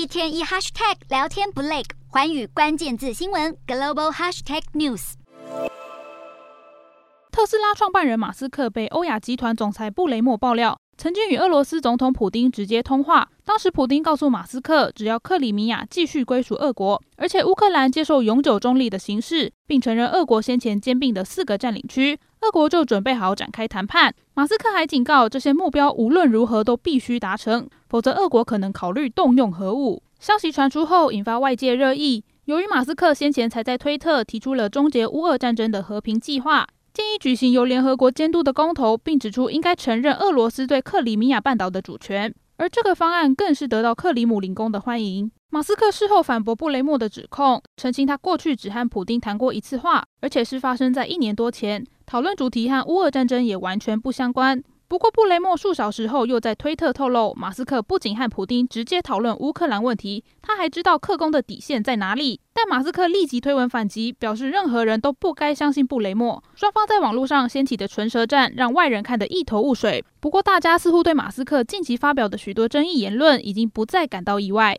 [0.00, 5.12] 一天一 hashtag 聊天不累，环宇关键字新闻 global hashtag news。
[7.30, 13.26] 特斯拉创办人马斯克被欧亚集团总裁布雷默爆料，曾经与俄罗斯总统普丁直接通话。
[13.42, 24.14] 当时普丁告诉马斯克，只要克里米亚继续归属俄国，而且乌克兰接受永久中立的形式，并承认俄国先前兼并的四个占领区，俄国就准备好展开谈判。
[24.34, 30.02] 马斯克还警告，这些目标无论如何都必须达成，否则俄国可能考虑动用核武。
[30.18, 32.22] 消息传出后，引发外界热议。
[32.44, 36.66] 由于马斯克先前才在推特提出了终结乌俄战争的和平计划。
[37.00, 45.32] 建议举行由联合国监督的公投，并指出应该承认俄罗斯对克里米亚半岛的主权，而这个方案更是得到克里姆林宫的欢迎。
[45.48, 54.62] 马斯克事后反驳布雷默的指控，澄清他过去只和普丁谈过一次话，而且是发生在一年多前，讨论主题和乌俄战争也完全不相关。
[54.90, 62.40] 不过，布雷默数小时后又在推特透露，马斯克不仅和普丁直接讨论乌克兰问题，他还知道克工的底线在哪里。
[62.52, 66.42] 但马斯克立即推文反击，表示任何人都不该相信布雷默。
[66.56, 70.04] 双方在网络上掀起的唇舌战，让外人看得一头雾水。
[70.18, 74.76] 不过，大家似乎对马斯克近期发表的许多争议言论已经不再感到意外。